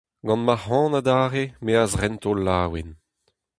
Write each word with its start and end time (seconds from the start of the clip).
Gant 0.27 0.45
va 0.47 0.55
c'han 0.63 0.93
adarre 0.99 1.43
me 1.63 1.73
az 1.83 1.91
rento 2.01 2.31
laouen. 2.45 2.89